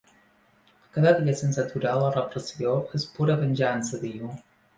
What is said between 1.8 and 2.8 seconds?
la repressió